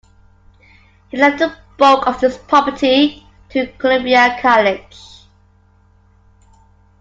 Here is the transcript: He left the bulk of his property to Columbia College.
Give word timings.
He 1.09 1.17
left 1.17 1.37
the 1.37 1.55
bulk 1.77 2.07
of 2.07 2.19
his 2.21 2.35
property 2.35 3.23
to 3.49 3.71
Columbia 3.77 4.35
College. 4.41 5.27